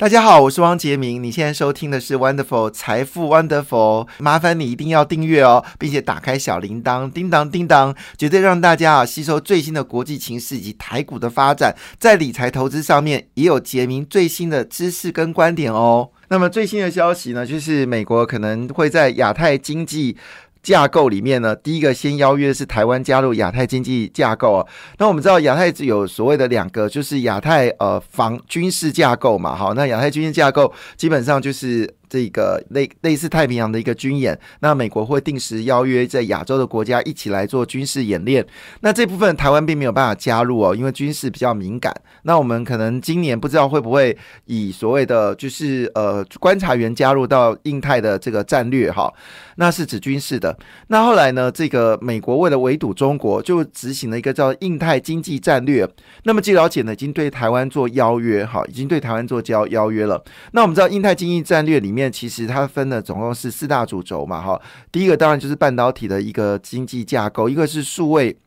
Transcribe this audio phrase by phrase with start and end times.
[0.00, 1.22] 大家好，我是汪杰明。
[1.22, 16.08] 你现在收听的是 Wonderful 财富 Wonderful，麻烦你一定要订阅哦，并且打开小铃铛，叮当叮当，绝对让大家啊吸收最新的国际情势以及台股的发展，在理财投资上面也有杰明最新的知识跟观点哦。
[16.28, 20.16] 那么最新的消息呢，就是美国可能会在亚太经济。
[20.62, 24.66] 架构里面呢，第一个先邀约是台湾加入亚太经济架构啊。
[24.98, 31.99] 那我们知道亚太有所谓的两个，就是亚太呃防军事架构嘛，好，那亚太军事架构基本上就是。
[32.10, 38.44] 这个类类似太平洋的一个军演，那美国会定时邀约在亚洲的国家一起来做军事演练。
[38.80, 41.94] 那这部分台湾并没有办法加入哦，因为军事比较敏感。
[42.24, 44.14] 那我们可能今年不知道会不会
[44.46, 49.08] 以所谓的就是呃观察员加入到印太的这个战略哈，
[49.54, 50.58] 那是指军事的。
[50.88, 55.88] 那后来呢，这个美国为了围堵中国，就执行了一个叫印太经济战略。
[56.24, 60.20] 那么据了解呢，已经对台湾做邀约哈，已经对台湾做交邀约了。
[60.50, 61.99] 那我们知道印太经济战略里面。
[62.08, 64.62] 其实它分了总共是四大主轴嘛，哈，
[64.92, 68.38] 第一个当然就是半导体的一个经济架构，一个是数位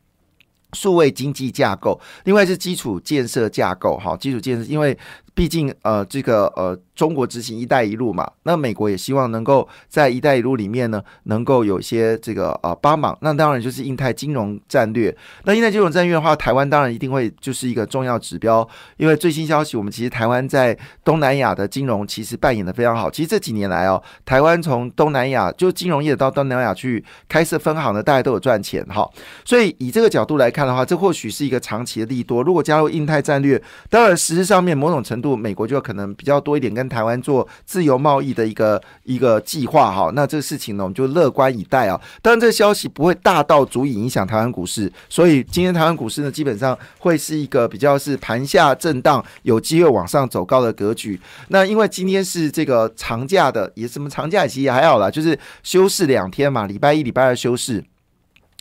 [0.72, 4.96] 数位经济架构，另外是基础建设架构，哈，基础建设，因为
[5.34, 6.78] 毕竟呃这个呃。
[6.94, 13.18] 中国执行“一带一路”嘛，那美国也希望能够在“一带一路”里面呢，能够有一些这个呃帮忙。
[13.20, 15.12] 那当然就是印太金融战略。
[15.42, 18.64] 那印太金融战略的话，台湾当然一定会就是一个重要指标。
[18.96, 23.10] 因为最新消息，我们其实台湾在东南亚的金融其实扮演的非常好。
[23.10, 29.04] 其实这几年来哦，台湾从东南亚就金融业到东南亚去开设分行的，大家都有赚钱哈。
[29.44, 32.40] 所以以这个角度来看的话，这或许是一个长期的利多。
[32.44, 36.84] 如果加入印太战略，当然实质上面某种程度，度美国就可能比较多一点跟。
[36.84, 42.00] 台湾做自由贸易的一个一个计划哈，那这个事情呢，我们就乐观以待啊。
[42.22, 51.18] 当然，这个消息不会大到足以影响台湾股市，所以今天台湾股市呢，基本上会是一个比较是盘下震荡，有机会往上走高的格局。
[51.48, 57.82] 那因为今天是这个长假的，也什么长假其实也还好啦，就是休市两天嘛，礼拜一、礼拜二休市。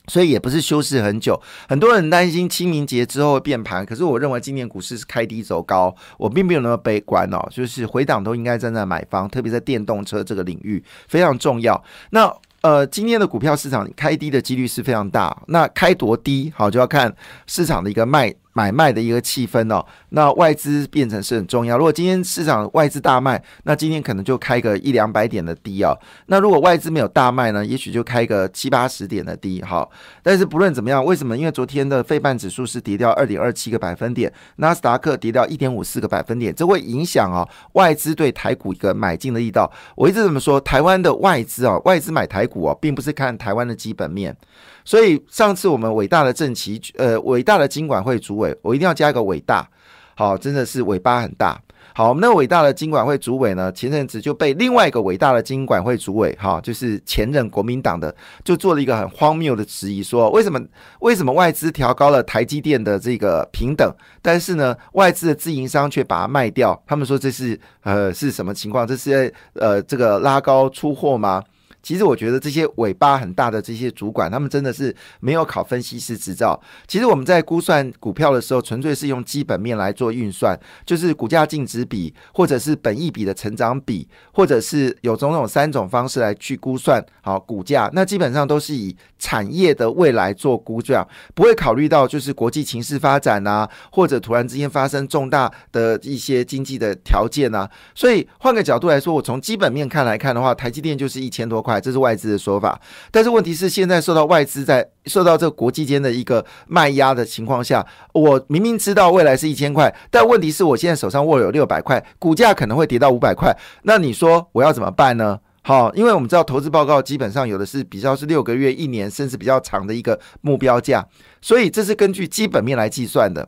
[0.08, 7.40] 所以也不是休市很久，很多人担心清明节之后会变盘，可是我认为今年股市是开低走高，我并没有那么悲观哦。
[7.50, 11.82] 就是回档都应该站在买方，特别在电动车这个领域非常重要。
[12.10, 12.30] 那
[12.62, 17.14] 呃，今天的股票市场开低的几率是非常大，那开多低好就要看
[17.48, 18.34] 市场的一个卖。
[18.54, 21.78] 买卖的一个气氛哦，那外资变成是很重要。
[21.78, 25.98] 如果今天市场外资大卖，那今天可能就开个一两百点的低哦。
[26.28, 29.88] 那如果外资没有大卖呢，也许就开个七八十点的低哈。
[30.22, 31.38] 但是不论怎么样，为什么？
[31.38, 39.72] 因为昨天的费半指数是跌掉二点二七个百分点，纳斯达克跌掉一点五四个百分点，这会影响啊外资对台股一个买进的力道。
[39.96, 44.38] 我一直这么说，台湾的外资啊，外资买台股啊，并不是看台湾的基本面。
[44.86, 49.68] 所以上次我们伟大的政旗，呃，伟大的经管会主委，我一定要加一个伟大，
[50.16, 51.60] 好，真的是尾巴很大。
[51.96, 58.14] 好，我们那伟大的经管会主委呢，前阵子就被另外一个伟大的经管会主委，哈，就是前任国民党的，
[58.44, 60.60] 就做了一个很荒谬的质疑，说为什么
[61.02, 66.82] 为什么外资调高了台积电的这个平等，但是呢，外资的自营商却把它卖掉？
[66.88, 68.88] 他们说这是呃是什么情况？
[68.88, 71.44] 这是呃这个拉高出货吗？
[71.84, 76.58] 其实我觉得这些尾巴很大的这些主管，他们真的是没有考分析师执照。
[76.88, 87.90] 其实我们在估算股票的时候，纯粹是用基本面来做运算，就是股价净值比，或者是本益比的成长比，或者是有种种三种方式来去估算好股价。
[87.92, 91.06] 那基本上都是以产业的未来做估算，
[91.36, 97.70] 不会考虑到就是国际情势发展啊，或者突然之间发生重大的一些经济的条件啊。
[97.94, 101.73] 所以换个角度来说，我从基本面看来看的话，台积电就是一千多块。
[101.80, 102.80] 这是外资的说法，
[103.12, 115.40] 但是问题是现在受到外资在受到这个国际间的一个卖压的情况下，我明明知道未来是一千块，但问题是我现在手上握有六百块，股价可能会跌到五百块，那你说我要怎么办呢？
[115.62, 121.06] 好，因为我们知道投资报告基本上有的是比较是六个月、一年，甚至比较长的一个目标价，
[121.42, 123.48] 所以这是根据基本面来计算的。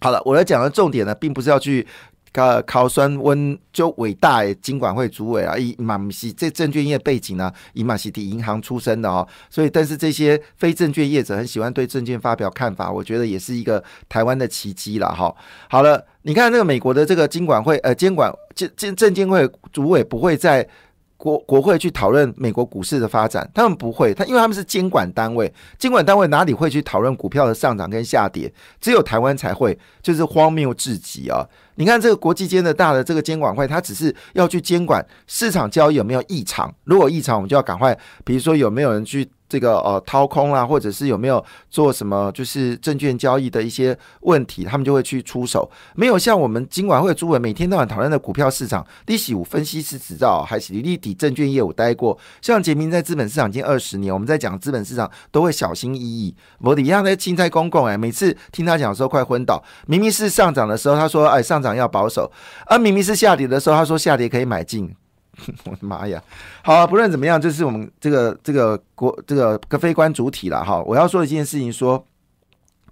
[0.00, 1.86] 好了，我要讲的重点呢，并不是要去。
[2.34, 15.32] 考考酸温就伟大诶，金管会主委啊，以马西这证券业背景呢，以马西提银行出身的哦，所以但是这些非证券业者很喜欢对证券发表看法，我觉得也是一个台湾的奇迹了哈。
[15.70, 20.68] 好了，你看那个美国的这个金管会呃监管监监证监会主委不会在。
[21.16, 28.52] 国国会去讨论美国股市的发展，他们不会，他因为他们是监管单位，监管单位哪里会去讨论股票的上涨跟下跌？
[28.78, 31.48] 只有台湾才会，就是荒谬至极啊！
[31.76, 39.28] 你看这个国际间的大的这个监管会，它只是要去监管市场交易有没有异常，如果异常，我们就要赶快，比如说有没有人去。
[39.54, 45.70] 这个呃掏空啦，或者是有没有做什么就是证券交易的一些问题，他们就会去出手。
[45.94, 52.18] 没有像我们金管会主委每天到晚讨论的股票市场，利息五分析师执照还是利底证券业务待过。
[52.42, 56.34] 像杰明在资本市场已经二十年，我们在讲资本市场都会小心翼翼。
[56.58, 59.62] 我一样在青菜公共哎，每次听他讲的时候快昏倒。
[59.86, 62.28] 明明是上涨的时候，他说哎上涨要保守；
[62.66, 64.92] 而明明是下跌的时候，他说下跌可以买进。
[65.66, 66.22] 我的妈呀！
[66.62, 70.82] 好，啊不论怎么样，就是我们这个这个国这个个非关主体了哈。
[70.82, 72.06] 我要说一件事情，说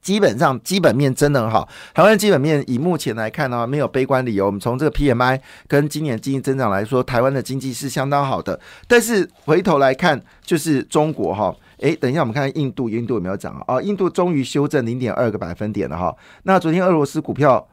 [0.00, 1.68] 基本上基本面真的很好。
[1.94, 4.46] 台湾基本面以目前来看呢，没有悲观理由。
[4.46, 8.58] 我们从这个 PMI 跟今年经济增长来说，台湾的经济是相当好的。
[8.88, 13.76] 但是回头来看，就是中国哈，诶，等一下我们看印度，印度有没有涨啊？
[13.76, 16.12] 啊印度终于修正零点二个百分点了哈。
[16.42, 17.68] 那昨天俄罗斯股票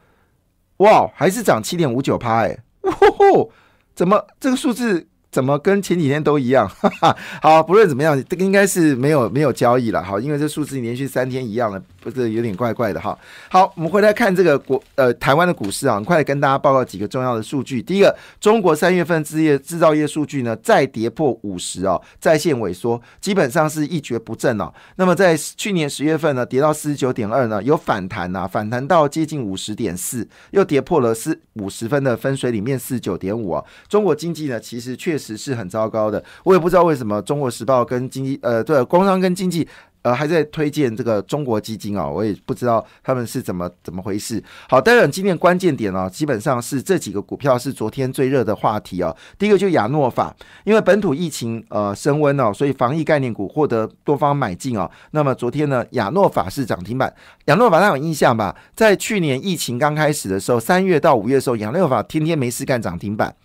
[0.77, 3.51] 哇，还是涨七点五九趴哎，哇吼！
[3.99, 5.05] 怎么这个数字？
[5.31, 6.67] 怎么跟前几天都一样？
[6.67, 10.03] 哈 哈好，不论怎么样，这个应该是没有没有交易了。
[10.03, 13.17] 好，因为这数字连续三天一样了，不是有点怪怪的哈。
[13.49, 17.81] 好，我们回来看这个国呃台湾的股市啊，很快跟大家报告几个重要的数据。
[17.81, 24.73] 第一个，中国三月份制业制造业数据呢再跌破五十哦，在线萎缩，基本上是一蹶不振哦。
[24.95, 33.63] 那么在去年十月份呢，跌到四十九点二呢，有反弹呐，反弹到接近五十点四，又跌破了四五十分的分水里面四十九点五啊。
[33.87, 39.67] 中国经济呢，其实确实是很糟糕的，我也不知道为什么《中国时报》跟经济呃，对，工商跟经济
[40.01, 44.41] 呃还在推荐这个中国基金啊，我也不知道他们是怎么怎么回事。
[44.69, 49.13] 好，当然今天关键点呢，基本上是这几个股票是昨天最热的话题啊。
[49.37, 50.33] 第一个就亚诺法，
[50.63, 54.89] 因为本土疫情呃升温哦，所以防疫概念股获得多方买进哦。
[55.11, 57.13] 那么昨天呢，亚诺法是涨停板。
[57.45, 58.55] 亚诺法大家有印象吧？
[58.73, 63.35] 在去年疫情刚开始的时候，三月到五月的时候，亚诺法天天没事干涨停板。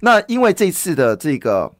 [0.00, 1.70] 那因为这次的这个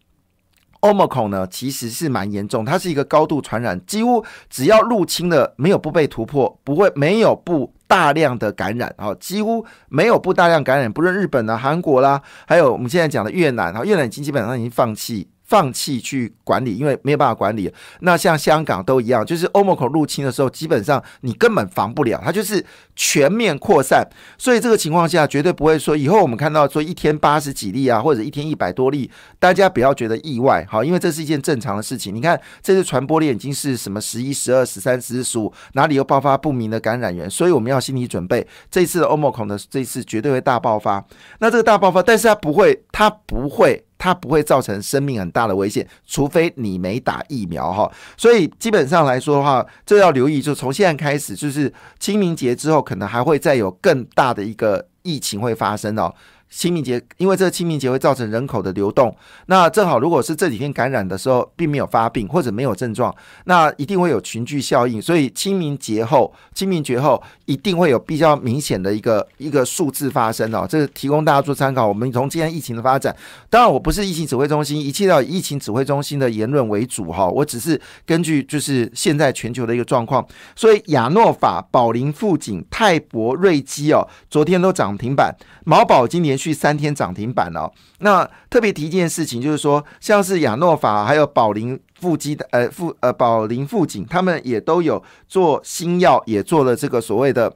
[0.80, 15.28] Omicron 呢，其实是蛮严重，它是一个高度传染，几乎只要入侵的，没有不被突破，不会没有不大量的感染啊，几乎没有不大量感染，不论日本啊、韩国啦，还有我们现在讲的越南啊，越南已经基本上已经放弃。
[15.50, 17.70] 放弃去管理，因为没有办法管理。
[18.02, 22.64] 那像香港都一样，就是欧盟口入侵的时候，基本上你根本防不了，它就是
[22.94, 24.08] 全面扩散。
[24.38, 29.10] 所以这个情况下，绝对不会说以后我们看到说一天八十几例啊，或者一天一百多例，
[29.40, 32.14] 大家不要觉得意外，好，因为这是一件正常的事情。
[32.14, 37.28] 你看，这次传播链已经是什么十一、十二、十三、十四、十五，哪里又爆发不明的感染源？
[37.28, 41.04] 所以我们要心理准备，这次的欧盟口的这次绝对会大爆发。
[41.40, 43.84] 那这个大爆发，但是它不会，它不会。
[44.00, 47.92] 它不会造成生命很大的危险，除非你没打疫苗哈。
[48.16, 56.12] 所以基本上来说的话，这要留意，就从现在开始，就是清明节之后，可能还会再有更大的一个疫情会发生哦。
[56.50, 59.14] 清明节，因为这个清明节会造成人口的流动，
[59.46, 63.14] 那正好如果是这几天感染的时候，并没有发病或者没有症状，
[63.44, 71.86] 那一定会有群聚效应，所以清明节后，清明节后一定会有比较明显的一个一个数字发生哦，这是提供大家做参考。
[71.86, 73.14] 我们从今天疫情的发展，
[73.48, 80.26] 当然我不是疫情指挥中心，一切要以疫情指挥中心的言论为主哈，我只是根据就是现在全球的一个状况，
[80.56, 85.32] 所以亚诺法、宝林、富锦、泰博、瑞基哦，昨天都涨停板，
[85.64, 86.39] 毛宝今年。
[86.40, 87.70] 续三天涨停板哦。
[87.98, 97.52] 那特别提一件事情，就是说，像是亚诺法还有宝林富基的呃富呃宝林富锦，他们也都有做新药，也做了这个所谓的。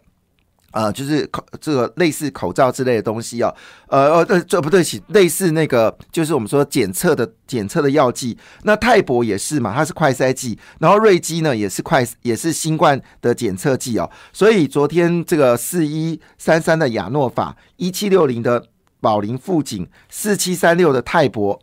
[0.75, 3.55] 呃，就是口这个类似口罩之类的东西哦，
[3.87, 8.37] 呃呃，这这不对起，类似那个就是我们说检测的检测的药剂。
[8.65, 14.11] 那泰博也是嘛，它是快筛剂，然后瑞基呢也是快也是新冠的检测剂哦。
[14.33, 18.67] 所以昨天这个四一三三的亚诺法，一七六零的。
[19.05, 21.61] 宝林富锦四七三六的泰博，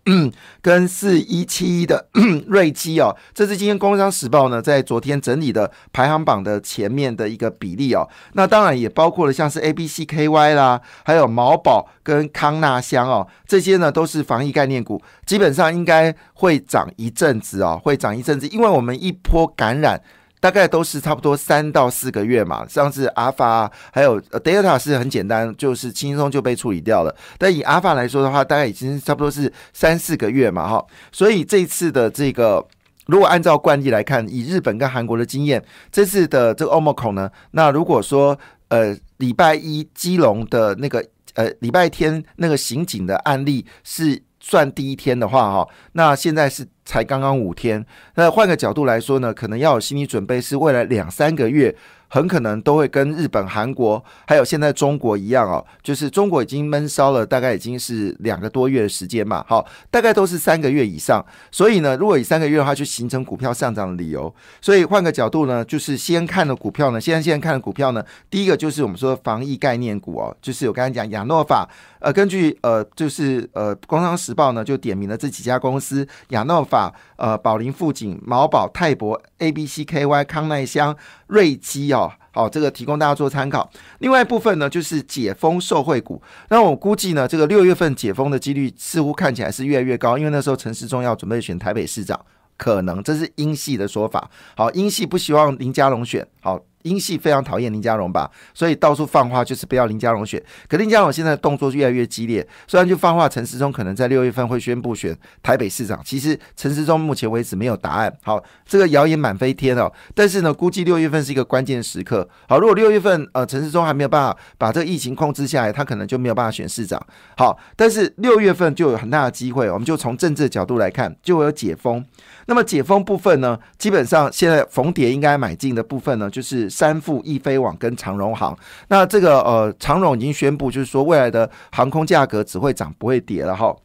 [0.61, 2.07] 跟四一七一的
[2.45, 8.07] 瑞基哦，这是今天《工商时报》呢在昨天整理的排行榜的前面的一个比例哦。
[8.33, 19.99] 那当然也包括了像是 A B C K Y 啦，还有毛宝跟康纳香哦，这些呢都是防疫概念股，基本上应该会涨一阵子哦，会涨一阵子，因为我们一波感染。
[20.41, 27.15] 大概都是差不多三到四个月嘛，像是阿法还有 Delta 是很简单，就是轻松就被处理掉了。
[27.37, 30.83] 但以阿法来说的话，大概已经差不多是三四个月嘛，哈。
[31.11, 32.67] 所以这一次的这个，
[33.05, 38.37] 如果按照惯例来看，以日本跟韩国的经验，这次的这个 Omicron 呢，那如果说
[38.69, 41.05] 呃礼拜一基隆的那个
[41.35, 44.23] 呃礼拜天那个刑警的案例是。
[44.41, 47.85] 算第一天的话，哈，那现在是才刚刚五天。
[48.15, 51.73] 那换个角度来说呢，可能要有心理准备，是未来两三个月
[52.13, 61.25] 很可能都会跟日本、韩国还有现在中国一样哦，就是中国已经闷烧了大概已经是两个多月的时间嘛，好，大概都是三个月以上。
[61.51, 64.33] 所以呢，如果以三个月的话，就形成股票上涨的理由。
[64.59, 71.65] 所以换个角度呢，就是先看的股票呢，现在现在看的股票呢，第一个就是我们说防疫概念股哦，就是我刚才讲亚诺法，
[71.99, 80.93] 呃，根据呃就是呃《工商时报》呢就点名了这几家公司：亚诺法、呃宝林富锦、毛宝、泰博、A B C K Y、康奈香、
[81.31, 82.11] 瑞基哦。
[82.33, 83.69] 好，这个提供大家做参考。
[83.99, 86.21] 另外一部分呢，就是解封受惠股。
[86.49, 92.19] 那我估计呢，这个六月份解封的几率似乎看起来是越来越高，因为那时候陈世忠要准备选台北市长，
[92.57, 94.29] 可能这是英系的说法。
[94.55, 96.27] 好，英系不希望林佳龙选。
[96.41, 96.59] 好。
[96.83, 100.41] 英系非常讨厌林佳荣吧，所以到处放话就是不要林佳荣选。
[100.67, 108.13] 可林佳荣现在动作越来越激烈，虽然就放话陈时中可能在六月份会宣布选台北市长，其实陈时中目前为止没有答案。
[108.23, 109.91] 好，这个谣言满飞天哦。
[110.13, 112.27] 但是呢，估计六月份是一个关键时刻。
[112.47, 117.01] 好，如果六月份呃陈时中还没有办法把这个疫情控制下来，他可能就没有办法选市长。
[117.37, 122.03] 好，但是六月份就有很大的机会，我们就从政治角度来看，就会有解封。
[122.47, 128.57] 那么解封部分呢，基本上现在逢跌应该买进的部分呢，就是三富、易飞网跟长荣航。
[128.87, 133.75] 那这个呃，长荣已经宣布，就是说未来的航空价格只会涨不会跌了哈。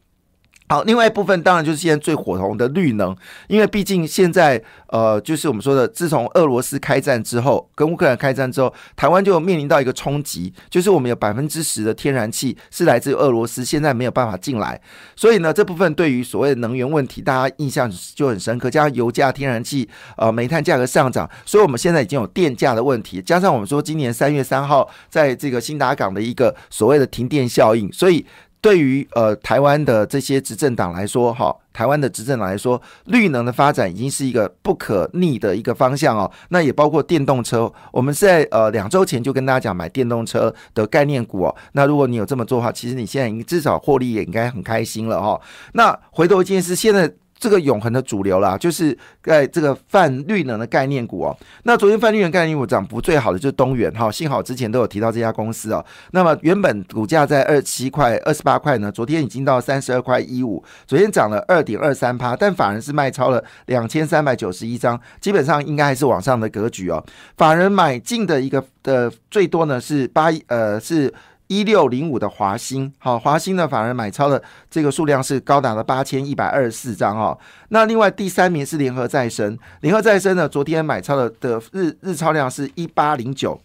[0.69, 3.15] 好，另外一部分当然就是现在最火红的绿能，
[3.47, 14.79] 因为毕竟现在呃，就是我们说的，自从俄罗斯开战之后，跟乌克兰开战之后，台湾就面临到一个冲击，就是我们有百分之十的天然气是来自俄罗斯，现在没有办法进来，
[15.15, 18.69] 所以呢，这部分对于所谓的能源问题，大家印象就很深刻。
[18.69, 28.25] 加上油价、天然气、呃煤炭价格上涨，所以我们现在已经有电价的问题，加上我们说今年三月三号在这个新达港的一个所谓的停电效应，所以。
[28.61, 36.29] 对于呃台湾的这些执政党来说，哈，台湾的执政党来说，绿能的发展已经是一个不可逆的一个方向哦。
[36.49, 41.55] 那也包括电动车，我们在呃两周前就跟大家讲买电动车的概念股哦。
[41.73, 45.39] 那如果你有这么做的话，其实你现在已经至少获利也应该很开心了哈。
[45.73, 47.13] 那回头一件事，现在。
[47.39, 51.37] 这个永恒的主流啦，就是在这个泛绿能的概念股哦。
[51.63, 55.83] 那昨天泛绿能概念股涨幅最好的就是东元哈，幸好之前都有提到这家公司哦。
[56.11, 67.03] 那么原本股价在二七块、二十八块呢，昨天已经到三十二块一五，昨天涨了二点二三趴，但法人是卖超了两千三百九十一张，基本上应该还是往上的格局哦。
[67.37, 71.13] 法人买进的一个的最多呢是八呃是。
[71.47, 77.37] 一六零五的华兴，好，华兴呢，反而买超的这个数量是高达了八千一百二十四张哦。
[77.69, 83.59] 那另外第三名是联合再生，联合再生呢，昨天买超的的日日超量是一八零九，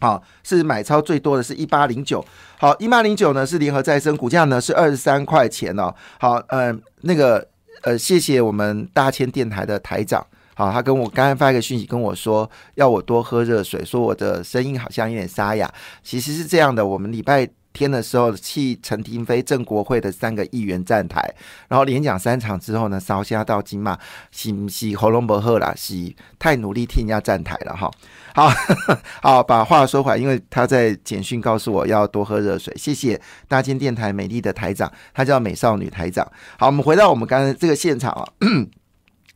[0.00, 2.24] 好，是买超最多的是一八零九，
[2.58, 5.94] 好，一八零九呢是联合再生，股价呢是二十三块钱哦。
[6.20, 7.48] 好，呃，那个
[7.82, 10.26] 呃，谢谢我们大千电台的台长。
[10.58, 15.72] 好，他跟我刚刚发一个讯息跟我说，要我多喝热水，说我的声音好像有点沙哑。
[16.02, 21.32] 其实是这样的，我们礼拜天的时候，去陈廷飞郑国会的三个议员站台，
[21.68, 23.96] 然后连讲三场之后呢，烧虾到金马，
[24.32, 27.88] 洗洗喉咙不喝了，洗太努力替人家站台了哈。
[28.34, 28.50] 好
[29.22, 32.74] 好把话说回来，因为他在简讯告诉我要多喝热水。
[32.76, 36.28] 谢谢大千电台美丽的台长，他叫美少女台长。
[36.58, 38.26] 好，我们回到我们刚才这个现场啊。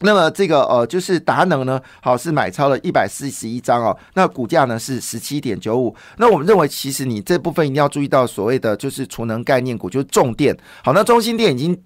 [0.03, 5.95] 那么这个呃，就是达能呢，好是买超了一百四十一张哦，那股价呢是十七点九五。
[6.19, 10.57] 那我们认为，其实你这部分一定要注意到所谓的就是储能概念股，就是重电。
[10.85, 11.81] 好，那中心电已经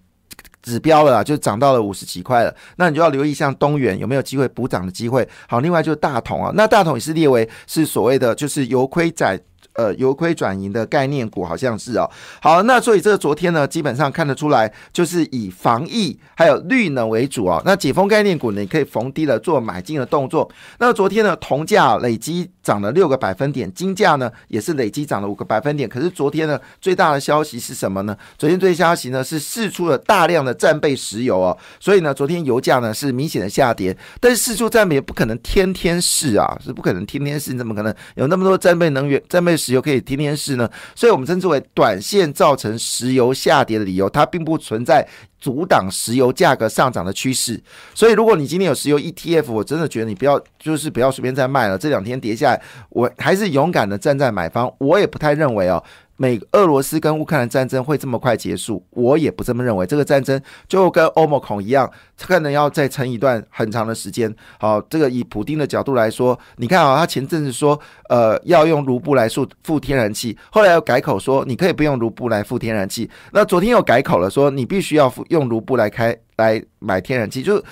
[0.63, 2.55] 指标了，就涨到了五十几块了。
[2.77, 5.29] 那你就要留意像东元有没有机会补涨的机会。
[5.49, 9.41] 好，另外就是大同啊，那大同也是列为是所谓的就是由亏在。
[9.77, 12.11] 呃，由亏转盈的概念股好像是哦。
[12.41, 17.61] 好，那所以这个昨天呢，基本上看得出来，就是以防疫还有绿能为主哦。
[17.65, 20.51] 那解封概念股呢，你可以逢低了做买进的动作。
[20.79, 25.87] 那昨天呢，铜价累积涨了六个百分点，金价呢也是累积涨了五个百分点。
[25.87, 28.17] 可是昨天呢，最大的消息是什么呢？
[28.39, 31.55] 昨天最消息呢是释出了大量的战备石油哦。
[31.79, 33.95] 所以呢，昨天油价呢是明显的下跌。
[34.21, 39.55] 但是释出战备也不可能天天试啊，是不可能天天试，怎么可能有那么多战备能源、战备？
[39.67, 45.05] 石油可以天天试呢，所以我们称之为短线造成石油下跌的理由，它并不存在
[45.41, 47.61] 阻挡石油价格上涨的趋势。
[47.93, 51.77] 所以，如果你今天有石油 ETF，我真的觉得你不要，就是不要随便再卖了。
[51.77, 54.73] 这两天跌下来，我还是勇敢的站在买方。
[54.79, 55.83] 我也不太认为哦。
[56.17, 58.85] 美俄罗斯跟乌克兰战争会这么快结束？
[58.91, 59.87] 我也不这么认为。
[59.87, 64.35] 这个战争就跟欧盟孔一样，可能要再撑一段很长的时间。
[64.59, 73.11] 好，这个以普丁的角度来说，你看啊，他前阵子说，呃，要用卢布来付付天然气，后来又改口说，你可以不用卢布来付天然气。
[73.33, 77.63] 那昨天又改口了，说你必须要付用卢布来开来买天然气，就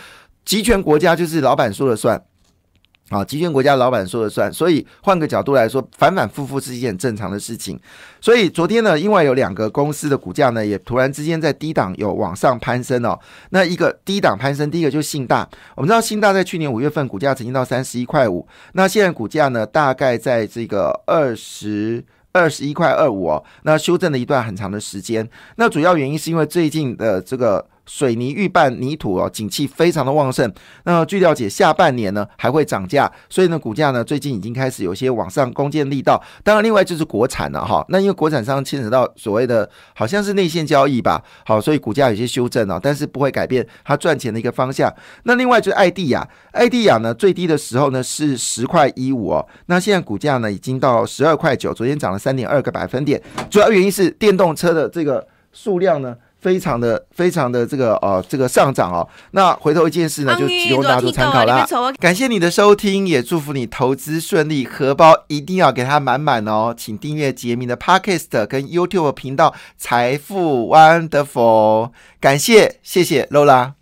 [0.45, 2.23] 集权国家就是老板说了算。
[3.11, 7.79] 啊，集权国家老板说了算，所以换个角度来说，反反复复是一件很正常的事情。
[8.19, 13.19] 所以昨天呢，因为有两个公司的股价呢，也突然之间在低档有往上攀升哦。
[13.51, 15.47] 那一个低档攀升，第一个就是信大。
[15.75, 23.45] 我们知道信大在去年五月份股价曾经到三十一块五，那现在股价呢，大概在这个二十二十一块二五哦。
[23.65, 25.29] 那修正了一段很长的时间。
[25.57, 27.67] 那主要原因是因为最近的这个。
[27.87, 30.53] 水泥预拌泥土哦，景气非常的旺盛。
[30.85, 36.23] 那据了解，下半年呢还会涨价，所以呢股价呢最近已经开始有些往上攻坚力道。
[36.43, 37.85] 当然，另外就是国产了哈。
[37.89, 44.93] 那因为国产商牵扯到所谓的好像是内线交易吧，好，所以股价有些修正哦，但是不会改变它赚钱的一个方向。
[45.25, 53.21] 那另外就是艾地亚，艾地亚呢最低的时候呢是十块一五哦，那现在股价呢已经到十二块九，昨天涨了三点二个百分点。
[53.51, 56.17] 主要原因是电动车的这个数量呢。
[56.45, 61.67] 非常的非常的这个呃这个上涨哦，那回头一件事呢，就提供大家做参考啦。
[61.99, 66.75] 感谢你的收听，也祝福你投资顺利，荷包一定要给它满满哦。
[66.77, 73.75] 请订阅杰明的 Podcast 跟 YouTube 频道财富 Wonderful，感谢谢谢 Lola。